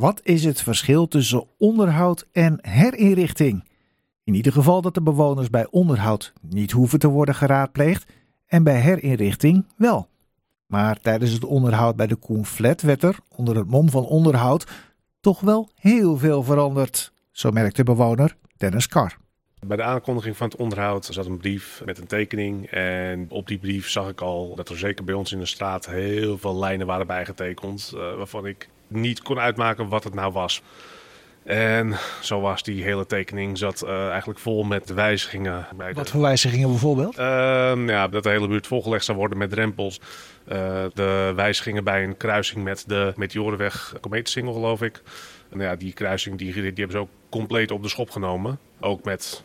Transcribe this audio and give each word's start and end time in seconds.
Wat 0.00 0.20
is 0.22 0.44
het 0.44 0.62
verschil 0.62 1.08
tussen 1.08 1.46
onderhoud 1.58 2.26
en 2.32 2.58
herinrichting? 2.60 3.64
In 4.24 4.34
ieder 4.34 4.52
geval 4.52 4.82
dat 4.82 4.94
de 4.94 5.02
bewoners 5.02 5.50
bij 5.50 5.66
onderhoud 5.70 6.32
niet 6.40 6.70
hoeven 6.70 6.98
te 6.98 7.08
worden 7.08 7.34
geraadpleegd 7.34 8.12
en 8.46 8.62
bij 8.62 8.80
herinrichting 8.80 9.66
wel. 9.76 10.08
Maar 10.66 11.00
tijdens 11.00 11.32
het 11.32 11.44
onderhoud 11.44 11.96
bij 11.96 12.06
de 12.06 12.16
Koenflat 12.16 12.80
werd 12.80 13.02
er, 13.02 13.18
onder 13.36 13.56
het 13.56 13.70
mom 13.70 13.90
van 13.90 14.04
onderhoud, 14.04 14.66
toch 15.20 15.40
wel 15.40 15.68
heel 15.74 16.16
veel 16.16 16.42
veranderd. 16.42 17.12
Zo 17.30 17.50
merkt 17.50 17.76
de 17.76 17.84
bewoner 17.84 18.36
Dennis 18.56 18.88
Kar. 18.88 19.16
Bij 19.66 19.76
de 19.76 19.82
aankondiging 19.82 20.36
van 20.36 20.48
het 20.48 20.58
onderhoud 20.58 21.04
zat 21.04 21.26
een 21.26 21.38
brief 21.38 21.82
met 21.84 21.98
een 21.98 22.06
tekening. 22.06 22.66
En 22.66 23.26
op 23.30 23.46
die 23.46 23.58
brief 23.58 23.88
zag 23.88 24.08
ik 24.08 24.20
al 24.20 24.54
dat 24.54 24.68
er 24.68 24.78
zeker 24.78 25.04
bij 25.04 25.14
ons 25.14 25.32
in 25.32 25.38
de 25.38 25.46
straat 25.46 25.86
heel 25.86 26.38
veel 26.38 26.56
lijnen 26.56 26.86
waren 26.86 27.06
bijgetekend. 27.06 27.92
Uh, 27.94 28.00
waarvan 28.14 28.46
ik 28.46 28.68
niet 28.90 29.22
kon 29.22 29.38
uitmaken 29.38 29.88
wat 29.88 30.04
het 30.04 30.14
nou 30.14 30.32
was. 30.32 30.62
En 31.42 31.94
zo 32.20 32.40
was 32.40 32.62
die 32.62 32.82
hele 32.82 33.06
tekening 33.06 33.58
zat 33.58 33.82
uh, 33.84 34.08
eigenlijk 34.08 34.38
vol 34.38 34.62
met 34.62 34.94
wijzigingen. 34.94 35.66
Bij 35.76 35.92
Wat 35.92 36.10
voor 36.10 36.20
wijzigingen 36.20 36.68
bijvoorbeeld? 36.68 37.18
Uh, 37.18 37.72
ja, 37.86 38.08
dat 38.08 38.22
de 38.22 38.28
hele 38.28 38.48
buurt 38.48 38.66
volgelegd 38.66 39.04
zou 39.04 39.18
worden 39.18 39.38
met 39.38 39.50
drempels. 39.50 40.00
Uh, 40.48 40.56
de 40.94 41.32
wijzigingen 41.36 41.84
bij 41.84 42.04
een 42.04 42.16
kruising 42.16 42.64
met 42.64 42.84
de 42.86 43.12
Meteorenweg 43.16 43.94
Kometensingel, 44.00 44.52
geloof 44.52 44.82
ik. 44.82 45.02
En 45.50 45.60
ja, 45.60 45.76
die 45.76 45.92
kruising 45.92 46.38
die, 46.38 46.52
die 46.52 46.62
hebben 46.62 46.90
ze 46.90 46.98
ook 46.98 47.10
compleet 47.28 47.70
op 47.70 47.82
de 47.82 47.88
schop 47.88 48.10
genomen. 48.10 48.58
Ook 48.80 49.04
met 49.04 49.44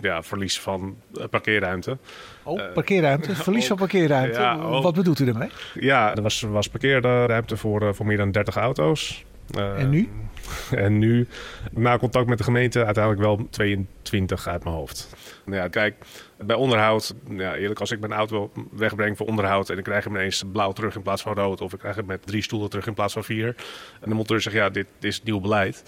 ja, 0.00 0.22
verlies 0.22 0.60
van 0.60 0.96
parkeerruimte. 1.30 1.98
Oh, 2.42 2.72
parkeerruimte? 2.74 3.34
Verlies 3.44 3.66
van 3.66 3.76
parkeerruimte? 3.76 4.40
Ja. 4.40 4.58
Wat 4.58 4.94
bedoelt 4.94 5.18
u 5.18 5.24
daarmee? 5.24 5.50
Ja, 5.74 6.14
er 6.14 6.22
was, 6.22 6.40
was 6.40 6.68
parkeerruimte 6.68 7.56
voor, 7.56 7.94
voor 7.94 8.06
meer 8.06 8.16
dan 8.16 8.30
30 8.30 8.56
auto's. 8.56 9.24
en 9.56 9.90
nu? 9.90 10.08
En 10.70 10.98
nu, 10.98 11.28
na 11.72 11.98
contact 11.98 12.26
met 12.26 12.38
de 12.38 12.44
gemeente, 12.44 12.84
uiteindelijk 12.84 13.24
wel 13.24 13.46
22 13.50 14.48
uit 14.48 14.64
mijn 14.64 14.76
hoofd. 14.76 15.16
Nou 15.44 15.62
ja, 15.62 15.68
kijk, 15.68 15.94
bij 16.36 16.56
onderhoud, 16.56 17.14
ja, 17.28 17.54
eerlijk, 17.54 17.80
als 17.80 17.90
ik 17.90 18.00
mijn 18.00 18.12
auto 18.12 18.50
wegbreng 18.72 19.16
voor 19.16 19.26
onderhoud 19.26 19.70
en 19.70 19.78
ik 19.78 19.84
krijg 19.84 20.04
hem 20.04 20.14
ineens 20.14 20.44
blauw 20.52 20.72
terug 20.72 20.94
in 20.94 21.02
plaats 21.02 21.22
van 21.22 21.34
rood, 21.34 21.60
of 21.60 21.72
ik 21.72 21.78
krijg 21.78 21.96
hem 21.96 22.06
met 22.06 22.26
drie 22.26 22.42
stoelen 22.42 22.70
terug 22.70 22.86
in 22.86 22.94
plaats 22.94 23.12
van 23.12 23.24
vier, 23.24 23.54
en 24.00 24.08
de 24.08 24.14
monteur 24.14 24.40
zegt, 24.40 24.56
ja, 24.56 24.68
dit 24.68 24.86
is 25.00 25.22
nieuw 25.22 25.40
beleid. 25.40 25.82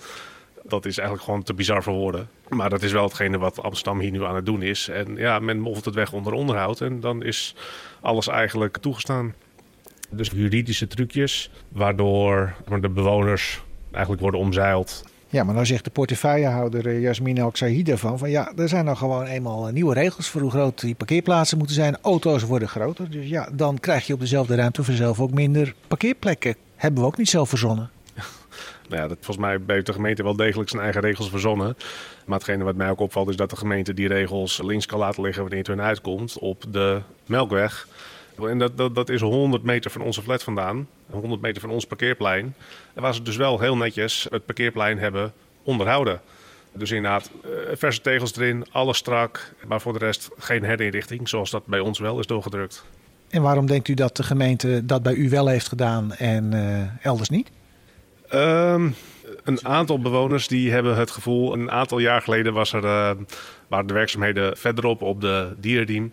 Dat 0.64 0.84
is 0.84 0.98
eigenlijk 0.98 1.26
gewoon 1.26 1.42
te 1.42 1.54
bizar 1.54 1.82
voor 1.82 1.94
woorden. 1.94 2.28
Maar 2.48 2.70
dat 2.70 2.82
is 2.82 2.92
wel 2.92 3.04
hetgene 3.04 3.38
wat 3.38 3.62
Amsterdam 3.62 4.00
hier 4.00 4.10
nu 4.10 4.24
aan 4.24 4.34
het 4.34 4.46
doen 4.46 4.62
is. 4.62 4.88
En 4.88 5.16
ja, 5.16 5.38
men 5.38 5.58
moffelt 5.58 5.84
het 5.84 5.94
weg 5.94 6.12
onder 6.12 6.32
onderhoud 6.32 6.80
en 6.80 7.00
dan 7.00 7.22
is 7.22 7.54
alles 8.00 8.28
eigenlijk 8.28 8.78
toegestaan. 8.78 9.34
Dus 10.10 10.30
juridische 10.34 10.86
trucjes, 10.86 11.50
waardoor 11.68 12.54
de 12.80 12.88
bewoners 12.88 13.62
eigenlijk 13.90 14.22
worden 14.22 14.40
omzeild. 14.40 15.04
Ja, 15.32 15.44
maar 15.44 15.54
nou 15.54 15.66
zegt 15.66 15.84
de 15.84 15.90
portefeuillehouder 15.90 16.86
eh, 16.86 17.00
Jasmin 17.00 17.38
El 17.38 17.50
Sahi 17.52 17.84
van, 17.96 18.30
ja, 18.30 18.52
er 18.56 18.68
zijn 18.68 18.84
nou 18.84 18.96
gewoon 18.96 19.24
eenmaal 19.24 19.66
eh, 19.66 19.72
nieuwe 19.72 19.94
regels 19.94 20.28
voor 20.28 20.40
hoe 20.40 20.50
groot 20.50 20.80
die 20.80 20.94
parkeerplaatsen 20.94 21.58
moeten 21.58 21.76
zijn. 21.76 21.96
Auto's 22.00 22.42
worden 22.42 22.68
groter, 22.68 23.10
dus 23.10 23.28
ja, 23.28 23.48
dan 23.52 23.78
krijg 23.78 24.06
je 24.06 24.14
op 24.14 24.20
dezelfde 24.20 24.54
ruimte 24.54 24.84
vanzelf 24.84 25.20
ook 25.20 25.30
minder 25.30 25.74
parkeerplekken. 25.88 26.54
Hebben 26.76 27.00
we 27.00 27.06
ook 27.06 27.16
niet 27.16 27.28
zelf 27.28 27.48
verzonnen. 27.48 27.90
Ja, 28.92 29.08
dat, 29.08 29.16
volgens 29.20 29.46
mij 29.46 29.58
heeft 29.66 29.86
de 29.86 29.92
gemeente 29.92 30.22
wel 30.22 30.36
degelijk 30.36 30.70
zijn 30.70 30.82
eigen 30.82 31.00
regels 31.00 31.30
verzonnen. 31.30 31.76
Maar 32.26 32.38
hetgene 32.38 32.64
wat 32.64 32.74
mij 32.74 32.90
ook 32.90 33.00
opvalt 33.00 33.28
is 33.28 33.36
dat 33.36 33.50
de 33.50 33.56
gemeente 33.56 33.94
die 33.94 34.08
regels 34.08 34.62
links 34.62 34.86
kan 34.86 34.98
laten 34.98 35.22
liggen 35.22 35.42
wanneer 35.42 35.58
het 35.58 35.68
hun 35.68 35.80
uitkomt 35.80 36.38
op 36.38 36.64
de 36.68 37.00
Melkweg. 37.26 37.88
En 38.48 38.58
dat, 38.58 38.76
dat, 38.76 38.94
dat 38.94 39.08
is 39.08 39.20
100 39.20 39.62
meter 39.62 39.90
van 39.90 40.00
onze 40.00 40.22
flat 40.22 40.42
vandaan, 40.42 40.88
100 41.10 41.40
meter 41.40 41.60
van 41.60 41.70
ons 41.70 41.86
parkeerplein. 41.86 42.54
En 42.94 43.02
waar 43.02 43.14
ze 43.14 43.22
dus 43.22 43.36
wel 43.36 43.60
heel 43.60 43.76
netjes 43.76 44.26
het 44.30 44.46
parkeerplein 44.46 44.98
hebben 44.98 45.32
onderhouden. 45.62 46.20
Dus 46.72 46.90
inderdaad, 46.90 47.30
eh, 47.44 47.50
verse 47.72 48.00
tegels 48.00 48.36
erin, 48.36 48.64
alles 48.70 48.96
strak, 48.96 49.52
maar 49.66 49.80
voor 49.80 49.92
de 49.92 49.98
rest 49.98 50.30
geen 50.38 50.64
herinrichting, 50.64 51.28
zoals 51.28 51.50
dat 51.50 51.66
bij 51.66 51.80
ons 51.80 51.98
wel 51.98 52.18
is 52.18 52.26
doorgedrukt. 52.26 52.84
En 53.28 53.42
waarom 53.42 53.66
denkt 53.66 53.88
u 53.88 53.94
dat 53.94 54.16
de 54.16 54.22
gemeente 54.22 54.84
dat 54.84 55.02
bij 55.02 55.14
u 55.14 55.28
wel 55.28 55.46
heeft 55.46 55.68
gedaan 55.68 56.12
en 56.12 56.52
uh, 56.52 57.06
elders 57.06 57.28
niet? 57.28 57.50
Um, 58.34 58.94
een 59.44 59.66
aantal 59.66 60.00
bewoners 60.00 60.48
die 60.48 60.70
hebben 60.70 60.96
het 60.96 61.10
gevoel, 61.10 61.52
een 61.52 61.70
aantal 61.70 61.98
jaar 61.98 62.22
geleden 62.22 62.52
was 62.52 62.72
er, 62.72 62.84
uh, 62.84 63.10
waren 63.68 63.86
de 63.86 63.94
werkzaamheden 63.94 64.56
verderop 64.56 65.02
op 65.02 65.20
de 65.20 65.54
dierendiem. 65.58 66.12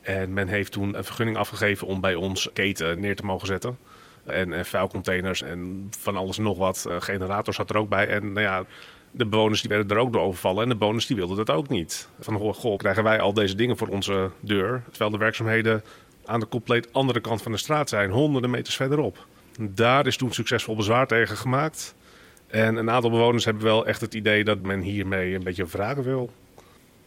En 0.00 0.32
men 0.32 0.48
heeft 0.48 0.72
toen 0.72 0.96
een 0.96 1.04
vergunning 1.04 1.36
afgegeven 1.36 1.86
om 1.86 2.00
bij 2.00 2.14
ons 2.14 2.50
keten 2.52 3.00
neer 3.00 3.16
te 3.16 3.24
mogen 3.24 3.46
zetten. 3.46 3.78
En, 4.24 4.52
en 4.52 4.66
vuilcontainers 4.66 5.42
en 5.42 5.90
van 5.98 6.16
alles 6.16 6.38
nog 6.38 6.58
wat. 6.58 6.86
Uh, 6.88 6.96
generators 6.98 7.56
zat 7.56 7.70
er 7.70 7.76
ook 7.76 7.88
bij. 7.88 8.08
En 8.08 8.32
nou 8.32 8.40
ja, 8.46 8.64
de 9.10 9.26
bewoners 9.26 9.60
die 9.60 9.70
werden 9.70 9.96
er 9.96 10.02
ook 10.02 10.12
door 10.12 10.22
overvallen. 10.22 10.62
En 10.62 10.68
de 10.68 10.76
bewoners 10.76 11.06
die 11.06 11.16
wilden 11.16 11.36
dat 11.36 11.50
ook 11.50 11.68
niet. 11.68 12.08
Van 12.20 12.54
goh, 12.54 12.76
krijgen 12.76 13.04
wij 13.04 13.20
al 13.20 13.32
deze 13.32 13.54
dingen 13.54 13.76
voor 13.76 13.88
onze 13.88 14.30
deur. 14.40 14.82
Terwijl 14.90 15.10
de 15.10 15.18
werkzaamheden 15.18 15.84
aan 16.24 16.40
de 16.40 16.48
compleet 16.48 16.92
andere 16.92 17.20
kant 17.20 17.42
van 17.42 17.52
de 17.52 17.58
straat 17.58 17.88
zijn. 17.88 18.10
Honderden 18.10 18.50
meters 18.50 18.76
verderop. 18.76 19.26
Daar 19.60 20.06
is 20.06 20.16
toen 20.16 20.32
succesvol 20.32 20.76
bezwaar 20.76 21.06
tegen 21.06 21.36
gemaakt. 21.36 21.94
En 22.46 22.76
een 22.76 22.90
aantal 22.90 23.10
bewoners 23.10 23.44
hebben 23.44 23.64
wel 23.64 23.86
echt 23.86 24.00
het 24.00 24.14
idee 24.14 24.44
dat 24.44 24.62
men 24.62 24.80
hiermee 24.80 25.34
een 25.34 25.42
beetje 25.42 25.66
vragen 25.66 26.02
wil. 26.02 26.30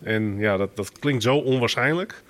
En 0.04 0.38
ja, 0.38 0.58
dat, 0.58 0.76
dat 0.76 1.00
klinkt 1.00 1.24
zo 1.24 1.36
onwaarschijnlijk. 1.36 2.24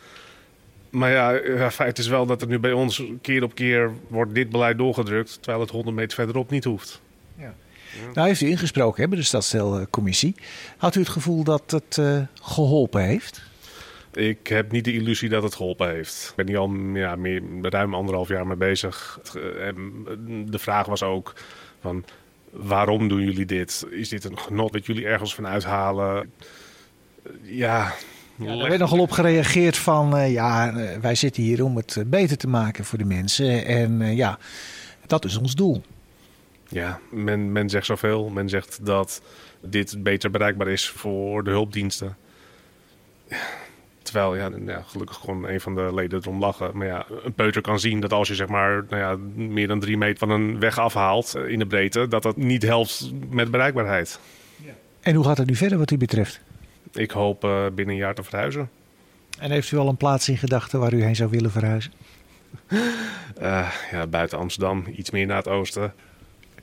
Maar 0.89 1.11
ja, 1.11 1.71
feit 1.71 1.97
is 1.97 2.07
wel 2.07 2.25
dat 2.25 2.41
er 2.41 2.47
nu 2.47 2.59
bij 2.59 2.71
ons 2.71 3.03
keer 3.21 3.43
op 3.43 3.55
keer 3.55 3.91
wordt 4.07 4.35
dit 4.35 4.49
beleid 4.49 4.77
doorgedrukt, 4.77 5.37
terwijl 5.41 5.59
het 5.59 5.69
100 5.69 5.95
meter 5.95 6.15
verderop 6.15 6.49
niet 6.49 6.63
hoeft. 6.63 7.01
Ja. 7.37 7.53
Nou 8.13 8.27
heeft 8.27 8.41
u 8.41 8.47
ingesproken 8.49 9.09
bij 9.09 9.17
de 9.17 9.25
stadstelcommissie. 9.25 10.35
Had 10.77 10.95
u 10.95 10.99
het 10.99 11.09
gevoel 11.09 11.43
dat 11.43 11.71
het 11.71 11.97
uh, 11.99 12.21
geholpen 12.41 13.01
heeft? 13.01 13.41
Ik 14.13 14.47
heb 14.47 14.71
niet 14.71 14.85
de 14.85 14.93
illusie 14.93 15.29
dat 15.29 15.43
het 15.43 15.55
geholpen 15.55 15.89
heeft. 15.89 16.27
Ik 16.29 16.35
ben 16.35 16.47
hier 16.47 16.57
al 16.57 16.73
ja, 16.93 17.15
meer, 17.15 17.41
ruim 17.61 17.93
anderhalf 17.93 18.27
jaar 18.27 18.47
mee 18.47 18.57
bezig. 18.57 19.19
De 20.45 20.59
vraag 20.59 20.85
was 20.85 21.03
ook 21.03 21.33
van 21.81 22.05
waarom 22.49 23.07
doen 23.07 23.21
jullie 23.21 23.45
dit? 23.45 23.85
Is 23.89 24.09
dit 24.09 24.23
een 24.23 24.39
genot 24.39 24.73
dat 24.73 24.85
jullie 24.85 25.05
ergens 25.05 25.35
van 25.35 25.47
uithalen? 25.47 26.31
Ja, 27.41 27.93
ja, 28.35 28.51
er 28.51 28.67
werd 28.67 28.79
nogal 28.79 28.99
op 28.99 29.11
gereageerd 29.11 29.77
van 29.77 30.17
uh, 30.17 30.31
ja, 30.31 30.73
eh, 30.73 30.99
wij 30.99 31.15
zitten 31.15 31.43
hier 31.43 31.63
om 31.63 31.75
het 31.75 31.97
eh, 31.97 32.03
beter 32.05 32.37
te 32.37 32.47
maken 32.47 32.85
voor 32.85 32.97
de 32.97 33.05
mensen. 33.05 33.65
En 33.65 34.01
uh, 34.01 34.15
ja, 34.15 34.39
dat 35.07 35.25
is 35.25 35.37
ons 35.37 35.55
doel. 35.55 35.83
Ja, 36.67 36.99
men, 37.09 37.51
men 37.51 37.69
zegt 37.69 37.85
zoveel. 37.85 38.29
Men 38.29 38.49
zegt 38.49 38.85
dat 38.85 39.21
dit 39.61 40.03
beter 40.03 40.31
bereikbaar 40.31 40.67
is 40.67 40.89
voor 40.89 41.43
de 41.43 41.49
hulpdiensten. 41.49 42.17
Terwijl, 44.11 44.35
ja, 44.35 44.49
ja, 44.65 44.83
gelukkig 44.87 45.17
gewoon 45.17 45.47
een 45.47 45.61
van 45.61 45.75
de 45.75 45.93
leden 45.93 46.19
erom 46.21 46.39
lachen. 46.39 46.77
Maar 46.77 46.87
ja, 46.87 47.05
een 47.23 47.33
peuter 47.33 47.61
kan 47.61 47.79
zien 47.79 47.99
dat 47.99 48.13
als 48.13 48.27
je 48.27 48.35
zeg 48.35 48.47
maar 48.47 48.85
nou 48.89 49.01
ja, 49.01 49.17
meer 49.35 49.67
dan 49.67 49.79
drie 49.79 49.97
meter 49.97 50.17
van 50.17 50.29
een 50.29 50.59
weg 50.59 50.77
afhaalt 50.77 51.35
in 51.47 51.59
de 51.59 51.65
breedte, 51.65 52.07
dat 52.07 52.23
dat 52.23 52.37
niet 52.37 52.63
helpt 52.63 53.11
met 53.29 53.51
bereikbaarheid. 53.51 54.19
Ja. 54.55 54.71
En 55.01 55.15
hoe 55.15 55.25
gaat 55.25 55.37
het 55.37 55.47
nu 55.47 55.55
verder 55.55 55.77
wat 55.77 55.91
u 55.91 55.97
betreft? 55.97 56.41
Ik 56.93 57.11
hoop 57.11 57.43
uh, 57.43 57.65
binnen 57.65 57.95
een 57.95 58.01
jaar 58.01 58.15
te 58.15 58.23
verhuizen. 58.23 58.69
En 59.39 59.51
heeft 59.51 59.71
u 59.71 59.77
al 59.77 59.87
een 59.87 59.97
plaats 59.97 60.29
in 60.29 60.37
gedachten 60.37 60.79
waar 60.79 60.93
u 60.93 61.03
heen 61.03 61.15
zou 61.15 61.29
willen 61.29 61.51
verhuizen? 61.51 61.91
Uh, 63.41 63.71
ja, 63.91 64.07
buiten 64.07 64.37
Amsterdam, 64.37 64.85
iets 64.95 65.11
meer 65.11 65.25
naar 65.25 65.37
het 65.37 65.47
oosten. 65.47 65.93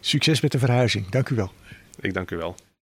Succes 0.01 0.41
met 0.41 0.53
de 0.53 0.59
verhuizing, 0.59 1.09
dank 1.09 1.29
u 1.29 1.35
wel. 1.35 1.53
Ik 2.01 2.15
dank 2.15 2.31
u 2.31 2.37
wel. 2.37 2.55